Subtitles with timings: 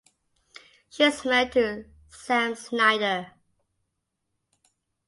[0.89, 3.33] She is married to Sam Snyder.